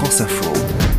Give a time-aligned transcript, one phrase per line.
[0.00, 0.89] France Info.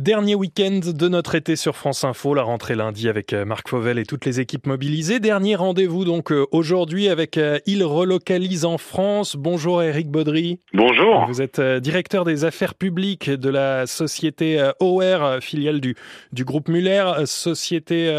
[0.00, 3.98] Dernier week-end de notre été sur France Info, la rentrée lundi avec euh, Marc Fauvel
[3.98, 5.20] et toutes les équipes mobilisées.
[5.20, 9.36] Dernier rendez-vous donc euh, aujourd'hui avec euh, Il relocalise en France.
[9.36, 10.58] Bonjour Eric Baudry.
[10.72, 11.26] Bonjour.
[11.26, 15.94] Vous êtes directeur des affaires publiques de la société OR, filiale du,
[16.32, 18.10] du groupe Muller, société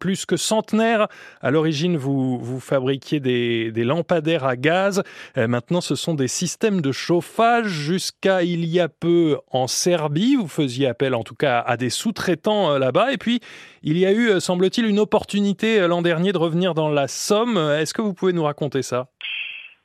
[0.00, 1.06] plus que centenaire.
[1.40, 5.04] À l'origine, vous, vous fabriquiez des, des lampadaires à gaz.
[5.36, 7.68] Maintenant, ce sont des systèmes de chauffage.
[7.68, 11.90] Jusqu'à il y a peu en Serbie, vous faisiez appel en tout cas à des
[11.90, 13.12] sous-traitants euh, là-bas.
[13.12, 13.40] Et puis,
[13.82, 17.06] il y a eu, euh, semble-t-il, une opportunité euh, l'an dernier de revenir dans la
[17.06, 17.58] Somme.
[17.58, 19.08] Est-ce que vous pouvez nous raconter ça?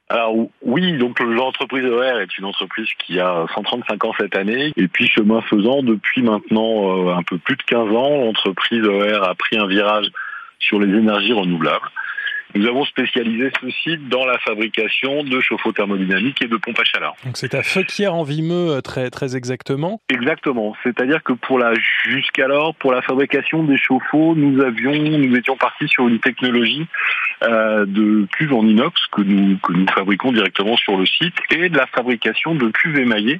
[0.10, 4.72] Alors oui, donc l'entreprise OR est une entreprise qui a 135 ans cette année.
[4.78, 9.34] Et puis chemin faisant, depuis maintenant un peu plus de 15 ans, l'entreprise OR a
[9.34, 10.08] pris un virage
[10.60, 11.90] sur les énergies renouvelables.
[12.56, 16.84] Nous avons spécialisé ce site dans la fabrication de chauffe-eau thermodynamiques et de pompes à
[16.84, 17.16] chaleur.
[17.26, 20.02] Donc c'est à Feuquières en Vimeux très très exactement.
[20.10, 20.76] Exactement.
[20.84, 21.74] C'est-à-dire que pour la
[22.06, 26.86] jusqu'alors pour la fabrication des chauffe-eau, nous avions nous étions partis sur une technologie
[27.44, 31.70] euh, de cuves en inox que nous que nous fabriquons directement sur le site et
[31.70, 33.40] de la fabrication de cuves émaillées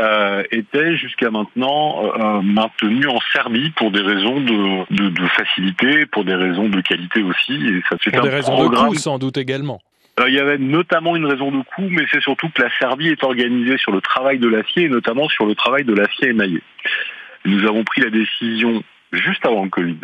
[0.00, 5.26] euh, était jusqu'à maintenant euh, euh, maintenu en Serbie pour des raisons de, de, de,
[5.28, 7.54] facilité, pour des raisons de qualité aussi.
[7.54, 9.80] Et ça, pour des raisons de coût sans doute également.
[10.26, 13.24] il y avait notamment une raison de coût, mais c'est surtout que la Serbie est
[13.24, 16.62] organisée sur le travail de l'acier et notamment sur le travail de l'acier émaillé.
[17.46, 19.96] Nous avons pris la décision juste avant le Covid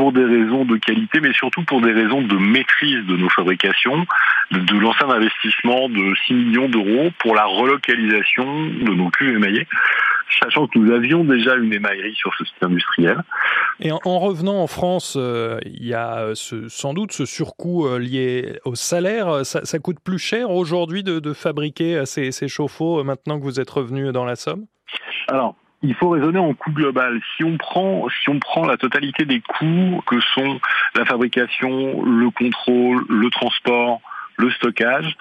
[0.00, 4.06] pour des raisons de qualité, mais surtout pour des raisons de maîtrise de nos fabrications,
[4.50, 9.36] de, de lancer un investissement de 6 millions d'euros pour la relocalisation de nos cuves
[9.36, 9.66] émaillées,
[10.42, 13.18] sachant que nous avions déjà une émaillerie sur ce site industriel.
[13.80, 17.98] Et en, revenant en France, euh, il y a ce, sans doute ce surcoût euh,
[17.98, 19.44] lié au salaire.
[19.44, 23.44] Ça, ça coûte plus cher aujourd'hui de, de, fabriquer ces, ces chauffe-eau euh, maintenant que
[23.44, 24.64] vous êtes revenu dans la Somme?
[25.28, 27.20] Alors, il faut raisonner en coût global.
[27.36, 30.60] Si on prend, si on prend la totalité des coûts que sont
[30.94, 34.00] la fabrication, le contrôle, le transport,
[34.36, 35.16] le stockage,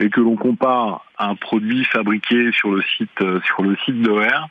[0.00, 4.48] et que l'on compare un produit fabriqué sur le site sur le site d'OR,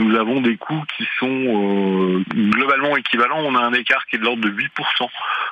[0.00, 3.40] nous avons des coûts qui sont euh, globalement équivalents.
[3.40, 4.68] On a un écart qui est de l'ordre de 8%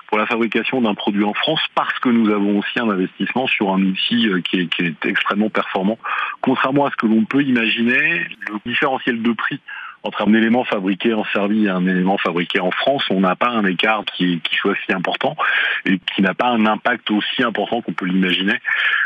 [0.07, 3.71] pour la fabrication d'un produit en France parce que nous avons aussi un investissement sur
[3.73, 5.99] un outil euh, qui est, qui est extrêmement performant.
[6.41, 9.61] Contrairement à ce que l'on peut imaginer, le différentiel de prix
[10.03, 13.49] entre un élément fabriqué en Serbie et un élément fabriqué en France, on n'a pas
[13.49, 15.37] un écart qui, qui soit si important
[15.85, 18.59] et qui n'a pas un impact aussi important qu'on peut l'imaginer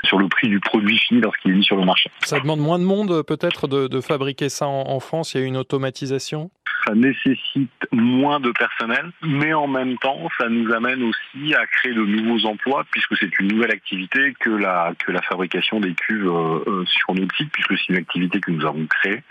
[0.05, 2.11] sur le prix du produit fini lorsqu'il est mis sur le marché.
[2.21, 5.35] Ça demande moins de monde peut-être de, de, fabriquer ça en, en France?
[5.35, 6.51] Il y a une automatisation?
[6.85, 11.95] Ça nécessite moins de personnel, mais en même temps, ça nous amène aussi à créer
[11.95, 16.27] de nouveaux emplois, puisque c'est une nouvelle activité que la, que la fabrication des cuves
[16.27, 19.23] euh, sur notre site, puisque c'est une activité que nous avons créée.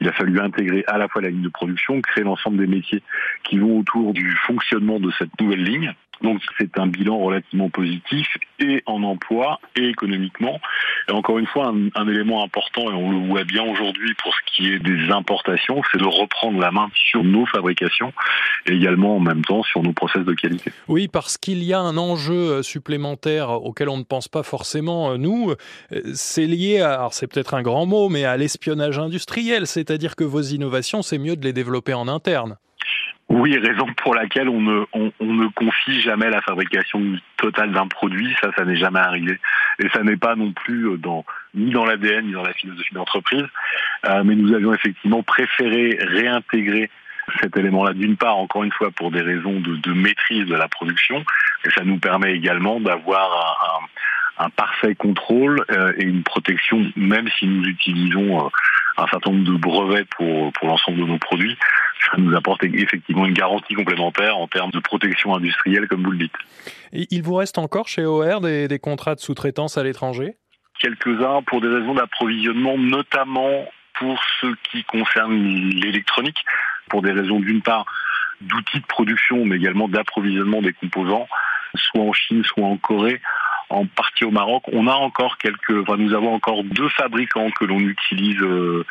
[0.00, 3.02] Il a fallu intégrer à la fois la ligne de production, créer l'ensemble des métiers
[3.44, 5.94] qui vont autour du fonctionnement de cette nouvelle ligne.
[6.22, 8.26] Donc c'est un bilan relativement positif
[8.58, 10.60] et en emploi et économiquement.
[11.08, 14.40] Et encore une fois, un, élément important, et on le voit bien aujourd'hui pour ce
[14.46, 18.12] qui est des importations, c'est de reprendre la main sur nos fabrications
[18.66, 20.72] et également en même temps sur nos process de qualité.
[20.88, 25.54] Oui, parce qu'il y a un enjeu supplémentaire auquel on ne pense pas forcément, nous.
[26.14, 30.24] C'est lié à, alors c'est peut-être un grand mot, mais à l'espionnage industriel, c'est-à-dire que
[30.24, 32.56] vos innovations, c'est mieux de les développer en interne.
[33.28, 37.02] Oui, raison pour laquelle on ne, on, ne confie jamais la fabrication
[37.36, 39.40] totale d'un produit, ça, ça n'est jamais arrivé.
[39.80, 43.44] Et ça n'est pas non plus dans, ni dans l'ADN, ni dans la philosophie d'entreprise.
[44.04, 46.88] Euh, mais nous avions effectivement préféré réintégrer
[47.40, 51.24] cet élément-là, d'une part, encore une fois, pour des raisons de, maîtrise de la production,
[51.64, 53.82] et ça nous permet également d'avoir
[54.38, 58.48] un, un, parfait contrôle euh, et une protection, même si nous utilisons euh,
[58.98, 61.58] un certain nombre de brevets pour l'ensemble de nos produits
[62.10, 66.18] ça nous apporte effectivement une garantie complémentaire en termes de protection industrielle, comme vous le
[66.18, 66.34] dites.
[66.92, 70.36] Et il vous reste encore chez OR des, des contrats de sous-traitance à l'étranger?
[70.80, 73.66] Quelques-uns pour des raisons d'approvisionnement, notamment
[73.98, 76.38] pour ce qui concerne l'électronique,
[76.88, 77.86] pour des raisons d'une part
[78.40, 81.26] d'outils de production, mais également d'approvisionnement des composants,
[81.74, 83.20] soit en Chine, soit en Corée
[83.68, 84.62] en partie au Maroc.
[84.72, 88.84] On a encore quelques, enfin, nous avons encore deux fabricants que l'on utilise euh,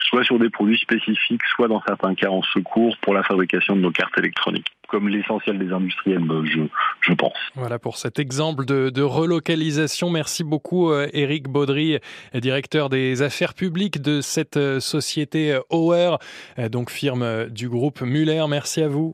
[0.00, 3.80] soit sur des produits spécifiques, soit dans certains cas en secours pour la fabrication de
[3.80, 6.60] nos cartes électroniques, comme l'essentiel des industriels, je,
[7.00, 7.36] je, pense.
[7.54, 10.10] Voilà pour cet exemple de, relocalisation.
[10.10, 11.98] Merci beaucoup, Eric euh, Baudry,
[12.34, 16.18] directeur des affaires publiques de cette euh, société OR,
[16.70, 18.44] donc firme du groupe Muller.
[18.48, 19.06] Merci à vous.